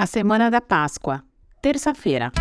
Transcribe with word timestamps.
A 0.00 0.06
Semana 0.06 0.50
da 0.50 0.62
Páscoa, 0.62 1.22
terça-feira. 1.60 2.32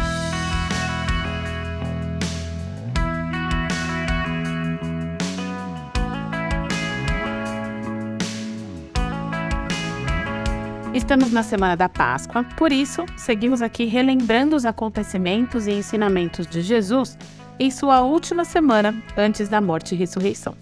Estamos 10.94 11.34
na 11.34 11.44
Semana 11.44 11.76
da 11.76 11.90
Páscoa, 11.90 12.46
por 12.56 12.72
isso, 12.72 13.06
seguimos 13.18 13.62
aqui 13.62 13.84
relembrando 13.84 14.56
os 14.56 14.66
acontecimentos 14.66 15.68
e 15.68 15.72
ensinamentos 15.72 16.48
de 16.48 16.62
Jesus 16.62 17.18
em 17.60 17.70
sua 17.70 18.00
última 18.00 18.46
semana 18.46 18.96
antes 19.18 19.50
da 19.50 19.60
morte 19.60 19.96
e 19.96 19.98
ressurreição. 19.98 20.56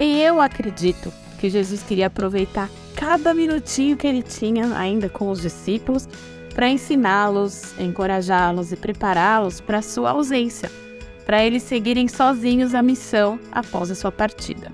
E 0.00 0.20
eu 0.20 0.40
acredito 0.40 1.12
que 1.38 1.48
Jesus 1.48 1.80
queria 1.84 2.08
aproveitar 2.08 2.68
cada 3.02 3.34
minutinho 3.34 3.96
que 3.96 4.06
ele 4.06 4.22
tinha 4.22 4.78
ainda 4.78 5.08
com 5.08 5.28
os 5.28 5.42
discípulos 5.42 6.08
para 6.54 6.68
ensiná-los, 6.68 7.76
encorajá-los 7.76 8.70
e 8.70 8.76
prepará-los 8.76 9.60
para 9.60 9.82
sua 9.82 10.10
ausência, 10.10 10.70
para 11.26 11.44
eles 11.44 11.64
seguirem 11.64 12.06
sozinhos 12.06 12.76
a 12.76 12.80
missão 12.80 13.40
após 13.50 13.90
a 13.90 13.96
sua 13.96 14.12
partida. 14.12 14.70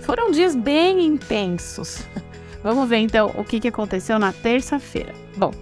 Foram 0.00 0.30
dias 0.30 0.56
bem 0.56 1.04
intensos. 1.04 2.02
Vamos 2.64 2.88
ver 2.88 2.96
então 2.96 3.30
o 3.36 3.44
que 3.44 3.68
aconteceu 3.68 4.18
na 4.18 4.32
terça-feira. 4.32 5.12
Bom, 5.36 5.52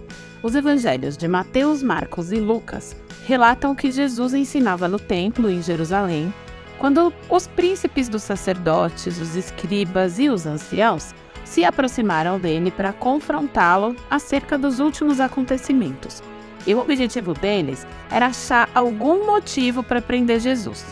os 0.41 0.55
evangelhos 0.55 1.17
de 1.17 1.27
Mateus, 1.27 1.83
Marcos 1.83 2.31
e 2.31 2.39
Lucas 2.39 2.95
relatam 3.25 3.75
que 3.75 3.91
Jesus 3.91 4.33
ensinava 4.33 4.87
no 4.87 4.99
templo 4.99 5.49
em 5.51 5.61
Jerusalém 5.61 6.33
quando 6.77 7.13
os 7.29 7.45
príncipes 7.45 8.07
dos 8.07 8.23
sacerdotes, 8.23 9.19
os 9.19 9.35
escribas 9.35 10.17
e 10.17 10.29
os 10.29 10.45
anciãos 10.45 11.13
se 11.49 11.65
aproximaram 11.65 12.39
dele 12.39 12.69
para 12.69 12.93
confrontá-lo 12.93 13.95
acerca 14.07 14.55
dos 14.55 14.79
últimos 14.79 15.19
acontecimentos. 15.19 16.21
E 16.67 16.75
o 16.75 16.79
objetivo 16.79 17.33
deles 17.33 17.87
era 18.11 18.27
achar 18.27 18.69
algum 18.75 19.25
motivo 19.25 19.81
para 19.81 19.99
prender 19.99 20.39
Jesus. 20.39 20.85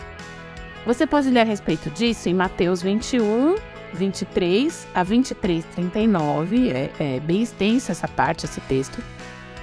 Você 0.84 1.06
pode 1.06 1.30
ler 1.30 1.42
a 1.42 1.44
respeito 1.44 1.88
disso 1.90 2.28
em 2.28 2.34
Mateus 2.34 2.82
21, 2.82 3.54
23 3.94 4.88
a 4.92 5.04
23, 5.04 5.64
39. 5.64 6.70
É, 6.70 6.90
é 6.98 7.20
bem 7.20 7.42
extensa 7.42 7.92
essa 7.92 8.08
parte, 8.08 8.44
esse 8.44 8.60
texto. 8.62 9.00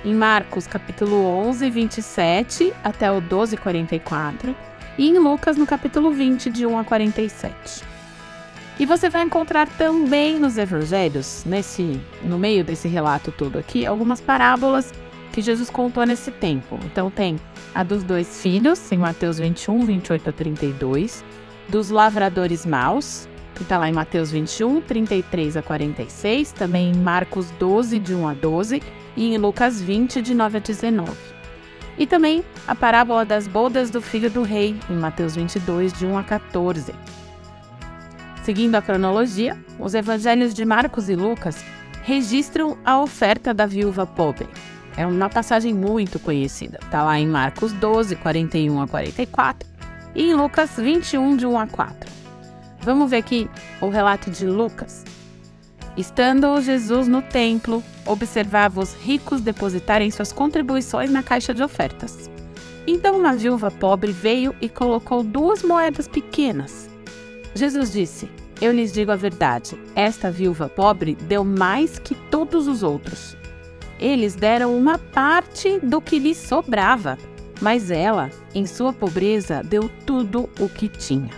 Em 0.05 0.13
Marcos, 0.13 0.65
capítulo 0.65 1.25
11, 1.25 1.69
27 1.71 2.73
até 2.81 3.11
o 3.11 3.19
12, 3.19 3.57
44 3.57 4.55
e 4.97 5.09
em 5.09 5.17
Lucas, 5.17 5.57
no 5.57 5.65
capítulo 5.65 6.11
20, 6.11 6.49
de 6.49 6.65
1 6.65 6.79
a 6.79 6.83
47. 6.85 7.94
E 8.77 8.85
você 8.85 9.09
vai 9.09 9.23
encontrar 9.23 9.69
também 9.69 10.37
nos 10.37 10.57
evangelhos, 10.57 11.43
nesse, 11.45 11.99
no 12.21 12.37
meio 12.37 12.63
desse 12.63 12.89
relato 12.89 13.31
todo 13.31 13.57
aqui, 13.57 13.85
algumas 13.85 14.19
parábolas 14.19 14.93
que 15.31 15.41
Jesus 15.41 15.69
contou 15.69 16.05
nesse 16.05 16.29
tempo. 16.29 16.77
Então 16.85 17.09
tem 17.09 17.39
a 17.73 17.83
dos 17.83 18.03
dois 18.03 18.41
filhos, 18.41 18.91
em 18.91 18.97
Mateus 18.97 19.37
21, 19.37 19.85
28 19.85 20.29
a 20.29 20.33
32, 20.33 21.23
dos 21.69 21.89
lavradores 21.89 22.65
maus, 22.65 23.29
que 23.55 23.63
está 23.63 23.77
lá 23.77 23.87
em 23.89 23.93
Mateus 23.93 24.29
21, 24.29 24.81
33 24.81 25.55
a 25.55 25.61
46, 25.61 26.51
também 26.51 26.91
em 26.91 26.95
Marcos 26.95 27.49
12, 27.51 27.97
de 27.97 28.13
1 28.13 28.27
a 28.27 28.33
12, 28.33 28.83
e 29.15 29.33
em 29.33 29.37
Lucas 29.37 29.81
20, 29.81 30.21
de 30.21 30.33
9 30.33 30.57
a 30.57 30.61
19. 30.61 31.11
E 31.97 32.05
também 32.05 32.43
a 32.67 32.75
parábola 32.75 33.23
das 33.23 33.47
bodas 33.47 33.89
do 33.89 34.01
filho 34.01 34.29
do 34.29 34.43
rei, 34.43 34.75
em 34.89 34.95
Mateus 34.95 35.33
22, 35.33 35.93
de 35.93 36.05
1 36.05 36.17
a 36.17 36.23
14. 36.23 36.93
Seguindo 38.45 38.75
a 38.75 38.81
cronologia, 38.81 39.57
os 39.79 39.95
evangelhos 39.95 40.53
de 40.53 40.63
Marcos 40.63 41.09
e 41.09 41.15
Lucas 41.15 41.65
registram 42.03 42.77
a 42.85 43.01
oferta 43.01 43.55
da 43.55 43.65
viúva 43.65 44.05
pobre. 44.05 44.47
É 44.95 45.03
uma 45.03 45.27
passagem 45.27 45.73
muito 45.73 46.19
conhecida. 46.19 46.77
Está 46.79 47.01
lá 47.01 47.19
em 47.19 47.25
Marcos 47.25 47.73
12, 47.73 48.15
41 48.17 48.81
a 48.81 48.87
44 48.87 49.67
e 50.13 50.29
em 50.29 50.35
Lucas 50.35 50.75
21, 50.77 51.35
de 51.35 51.47
1 51.47 51.57
a 51.57 51.65
4. 51.65 52.11
Vamos 52.81 53.09
ver 53.09 53.17
aqui 53.17 53.49
o 53.81 53.89
relato 53.89 54.29
de 54.29 54.45
Lucas. 54.45 55.03
Estando 55.97 56.61
Jesus 56.61 57.07
no 57.07 57.23
templo, 57.23 57.83
observava 58.05 58.79
os 58.79 58.93
ricos 58.93 59.41
depositarem 59.41 60.11
suas 60.11 60.31
contribuições 60.31 61.09
na 61.09 61.23
caixa 61.23 61.51
de 61.51 61.63
ofertas. 61.63 62.29
Então 62.85 63.17
uma 63.17 63.33
viúva 63.33 63.71
pobre 63.71 64.11
veio 64.11 64.55
e 64.61 64.69
colocou 64.69 65.23
duas 65.23 65.63
moedas 65.63 66.07
pequenas. 66.07 66.84
Jesus 67.55 67.93
disse: 67.93 68.29
Eu 68.61 68.73
lhes 68.73 68.91
digo 68.91 69.11
a 69.11 69.15
verdade, 69.15 69.79
esta 69.95 70.29
viúva 70.29 70.67
pobre 70.67 71.15
deu 71.15 71.45
mais 71.45 71.97
que 71.97 72.13
todos 72.13 72.67
os 72.67 72.83
outros. 72.83 73.37
Eles 73.97 74.35
deram 74.35 74.77
uma 74.77 74.97
parte 74.97 75.79
do 75.79 76.01
que 76.01 76.19
lhes 76.19 76.37
sobrava, 76.37 77.17
mas 77.61 77.89
ela, 77.89 78.29
em 78.53 78.65
sua 78.65 78.91
pobreza, 78.91 79.63
deu 79.63 79.89
tudo 80.05 80.49
o 80.59 80.67
que 80.67 80.89
tinha. 80.89 81.31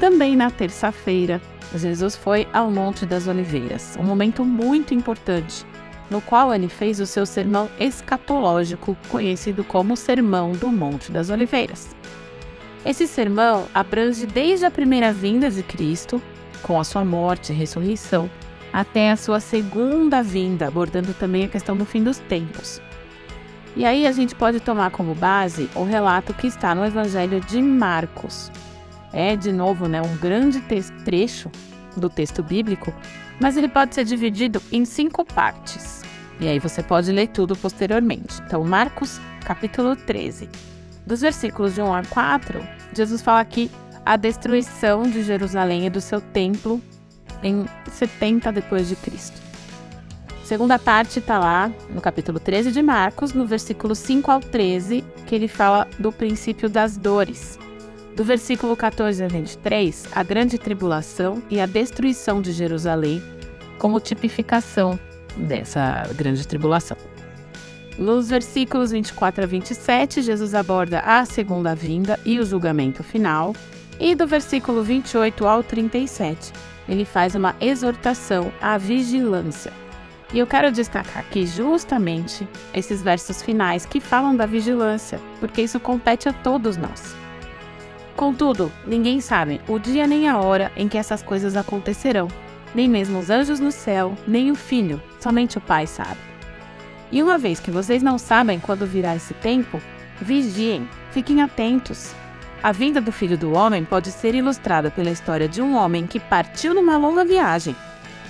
Também 0.00 0.34
na 0.34 0.50
terça-feira, 0.50 1.40
Jesus 1.76 2.16
foi 2.16 2.48
ao 2.52 2.68
Monte 2.68 3.06
das 3.06 3.28
Oliveiras, 3.28 3.96
um 3.96 4.02
momento 4.02 4.44
muito 4.44 4.92
importante, 4.92 5.64
no 6.10 6.20
qual 6.20 6.52
ele 6.52 6.68
fez 6.68 6.98
o 6.98 7.06
seu 7.06 7.24
sermão 7.24 7.70
escatológico, 7.78 8.96
conhecido 9.08 9.62
como 9.62 9.96
Sermão 9.96 10.50
do 10.50 10.66
Monte 10.66 11.12
das 11.12 11.30
Oliveiras. 11.30 11.94
Esse 12.84 13.06
sermão 13.06 13.66
abrange 13.74 14.26
desde 14.26 14.64
a 14.64 14.70
primeira 14.70 15.12
vinda 15.12 15.50
de 15.50 15.62
Cristo, 15.62 16.20
com 16.62 16.80
a 16.80 16.84
sua 16.84 17.04
morte 17.04 17.52
e 17.52 17.54
ressurreição, 17.54 18.30
até 18.72 19.10
a 19.10 19.16
sua 19.16 19.38
segunda 19.40 20.22
vinda, 20.22 20.68
abordando 20.68 21.12
também 21.12 21.44
a 21.44 21.48
questão 21.48 21.76
do 21.76 21.84
fim 21.84 22.02
dos 22.02 22.18
tempos. 22.18 22.80
E 23.76 23.84
aí 23.84 24.06
a 24.06 24.12
gente 24.12 24.34
pode 24.34 24.60
tomar 24.60 24.90
como 24.90 25.14
base 25.14 25.68
o 25.74 25.84
relato 25.84 26.32
que 26.34 26.46
está 26.46 26.74
no 26.74 26.84
Evangelho 26.84 27.40
de 27.40 27.60
Marcos, 27.60 28.50
é, 29.12 29.36
de 29.36 29.52
novo, 29.52 29.86
né, 29.86 30.00
um 30.00 30.16
grande 30.16 30.60
trecho 31.04 31.50
do 31.96 32.08
texto 32.08 32.42
bíblico, 32.42 32.94
mas 33.40 33.56
ele 33.56 33.68
pode 33.68 33.94
ser 33.94 34.04
dividido 34.04 34.62
em 34.72 34.84
cinco 34.84 35.24
partes. 35.24 36.02
E 36.40 36.48
aí 36.48 36.58
você 36.58 36.82
pode 36.82 37.12
ler 37.12 37.28
tudo 37.28 37.54
posteriormente. 37.56 38.40
Então, 38.46 38.64
Marcos, 38.64 39.20
capítulo 39.44 39.94
13. 39.94 40.48
Dos 41.10 41.22
versículos 41.22 41.74
de 41.74 41.82
1 41.82 41.92
a 41.92 42.04
4, 42.04 42.64
Jesus 42.94 43.20
fala 43.20 43.40
aqui 43.40 43.68
a 44.06 44.16
destruição 44.16 45.02
de 45.02 45.24
Jerusalém 45.24 45.84
e 45.84 45.90
do 45.90 46.00
seu 46.00 46.20
templo 46.20 46.80
em 47.42 47.66
70 47.90 48.52
depois 48.52 48.88
de 48.88 48.94
Cristo. 48.94 49.36
segunda 50.44 50.78
parte 50.78 51.18
está 51.18 51.36
lá 51.36 51.72
no 51.88 52.00
capítulo 52.00 52.38
13 52.38 52.70
de 52.70 52.80
Marcos, 52.80 53.32
no 53.32 53.44
versículo 53.44 53.92
5 53.92 54.30
ao 54.30 54.38
13, 54.38 55.04
que 55.26 55.34
ele 55.34 55.48
fala 55.48 55.88
do 55.98 56.12
princípio 56.12 56.70
das 56.70 56.96
dores. 56.96 57.58
Do 58.14 58.22
versículo 58.22 58.76
14 58.76 59.24
a 59.24 59.26
23, 59.26 60.10
a 60.12 60.22
grande 60.22 60.58
tribulação 60.58 61.42
e 61.50 61.60
a 61.60 61.66
destruição 61.66 62.40
de 62.40 62.52
Jerusalém 62.52 63.20
como 63.80 63.98
tipificação 63.98 64.96
dessa 65.36 66.08
grande 66.14 66.46
tribulação. 66.46 66.96
Nos 67.98 68.30
versículos 68.30 68.90
24 68.92 69.44
a 69.44 69.46
27, 69.46 70.22
Jesus 70.22 70.54
aborda 70.54 71.00
a 71.00 71.24
segunda 71.24 71.74
vinda 71.74 72.18
e 72.24 72.38
o 72.38 72.46
julgamento 72.46 73.02
final. 73.02 73.54
E 73.98 74.14
do 74.14 74.26
versículo 74.26 74.82
28 74.82 75.46
ao 75.46 75.62
37, 75.62 76.52
ele 76.88 77.04
faz 77.04 77.34
uma 77.34 77.54
exortação 77.60 78.50
à 78.60 78.78
vigilância. 78.78 79.72
E 80.32 80.38
eu 80.38 80.46
quero 80.46 80.70
destacar 80.70 81.18
aqui 81.18 81.44
justamente 81.44 82.48
esses 82.72 83.02
versos 83.02 83.42
finais 83.42 83.84
que 83.84 84.00
falam 84.00 84.34
da 84.34 84.46
vigilância, 84.46 85.20
porque 85.40 85.60
isso 85.60 85.80
compete 85.80 86.28
a 86.28 86.32
todos 86.32 86.76
nós. 86.76 87.14
Contudo, 88.16 88.70
ninguém 88.86 89.20
sabe 89.20 89.60
o 89.68 89.78
dia 89.78 90.06
nem 90.06 90.28
a 90.28 90.38
hora 90.38 90.70
em 90.76 90.88
que 90.88 90.98
essas 90.98 91.22
coisas 91.22 91.56
acontecerão. 91.56 92.28
Nem 92.74 92.88
mesmo 92.88 93.18
os 93.18 93.28
anjos 93.28 93.58
no 93.58 93.72
céu, 93.72 94.14
nem 94.26 94.50
o 94.50 94.54
filho, 94.54 95.02
somente 95.18 95.58
o 95.58 95.60
Pai 95.60 95.86
sabe. 95.86 96.29
E 97.12 97.22
uma 97.22 97.38
vez 97.38 97.58
que 97.58 97.70
vocês 97.70 98.02
não 98.02 98.18
sabem 98.18 98.60
quando 98.60 98.86
virá 98.86 99.16
esse 99.16 99.34
tempo, 99.34 99.80
vigiem, 100.20 100.88
fiquem 101.10 101.42
atentos. 101.42 102.14
A 102.62 102.72
vinda 102.72 103.00
do 103.00 103.10
filho 103.10 103.38
do 103.38 103.52
homem 103.52 103.84
pode 103.84 104.10
ser 104.10 104.34
ilustrada 104.34 104.90
pela 104.90 105.10
história 105.10 105.48
de 105.48 105.62
um 105.62 105.74
homem 105.74 106.06
que 106.06 106.20
partiu 106.20 106.74
numa 106.74 106.96
longa 106.96 107.24
viagem. 107.24 107.74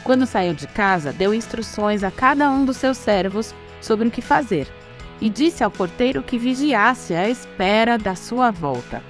Quando 0.05 0.25
saiu 0.25 0.55
de 0.55 0.67
casa, 0.69 1.13
deu 1.13 1.35
instruções 1.35 2.03
a 2.03 2.11
cada 2.11 2.51
um 2.51 2.65
dos 2.65 2.77
seus 2.77 2.97
servos 2.97 3.55
sobre 3.81 4.09
o 4.09 4.11
que 4.11 4.23
fazer 4.23 4.67
e 5.21 5.29
disse 5.29 5.63
ao 5.63 5.71
porteiro 5.71 6.23
que 6.23 6.39
vigiasse 6.39 7.15
à 7.15 7.29
espera 7.29 7.99
da 7.99 8.15
sua 8.15 8.51
volta. 8.51 9.03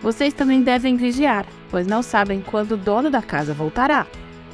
Vocês 0.00 0.32
também 0.32 0.62
devem 0.62 0.96
vigiar, 0.96 1.46
pois 1.70 1.86
não 1.86 2.02
sabem 2.02 2.40
quando 2.40 2.72
o 2.72 2.76
dono 2.76 3.10
da 3.10 3.22
casa 3.22 3.52
voltará 3.52 4.06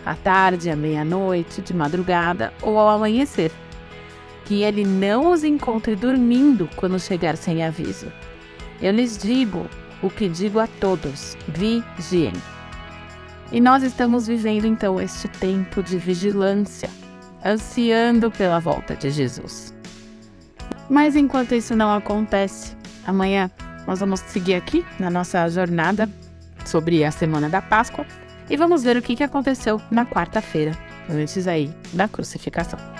à 0.06 0.14
tarde, 0.14 0.70
à 0.70 0.76
meia-noite, 0.76 1.60
de 1.60 1.74
madrugada 1.74 2.52
ou 2.62 2.78
ao 2.78 2.88
amanhecer. 2.88 3.52
Que 4.50 4.64
ele 4.64 4.84
não 4.84 5.30
os 5.30 5.44
encontre 5.44 5.94
dormindo 5.94 6.68
quando 6.74 6.98
chegar 6.98 7.36
sem 7.36 7.64
aviso. 7.64 8.10
Eu 8.82 8.90
lhes 8.92 9.16
digo 9.16 9.64
o 10.02 10.10
que 10.10 10.28
digo 10.28 10.58
a 10.58 10.66
todos: 10.66 11.36
vigiem. 11.46 12.32
E 13.52 13.60
nós 13.60 13.84
estamos 13.84 14.26
vivendo 14.26 14.64
então 14.64 15.00
este 15.00 15.28
tempo 15.28 15.84
de 15.84 15.98
vigilância. 15.98 16.90
ansiando 17.44 18.28
pela 18.28 18.58
volta 18.58 18.96
de 18.96 19.08
Jesus. 19.10 19.72
Mas 20.88 21.14
enquanto 21.14 21.54
isso 21.54 21.76
não 21.76 21.94
acontece, 21.94 22.76
amanhã 23.06 23.48
nós 23.86 24.00
vamos 24.00 24.18
seguir 24.18 24.56
aqui 24.56 24.84
na 24.98 25.08
nossa 25.10 25.48
jornada 25.48 26.10
sobre 26.66 27.04
a 27.04 27.12
semana 27.12 27.48
da 27.48 27.62
Páscoa 27.62 28.04
e 28.50 28.56
vamos 28.56 28.82
ver 28.82 28.96
o 28.96 29.02
que 29.02 29.22
aconteceu 29.22 29.80
na 29.92 30.04
quarta-feira, 30.04 30.76
antes 31.08 31.46
aí 31.46 31.72
da 31.92 32.08
crucificação. 32.08 32.99